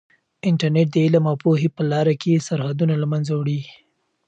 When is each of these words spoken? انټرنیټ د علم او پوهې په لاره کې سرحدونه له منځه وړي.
انټرنیټ 0.49 0.87
د 0.91 0.95
علم 1.05 1.23
او 1.31 1.35
پوهې 1.43 1.69
په 1.75 1.81
لاره 1.91 2.13
کې 2.21 2.43
سرحدونه 2.47 2.93
له 3.01 3.07
منځه 3.11 3.31
وړي. 3.35 3.59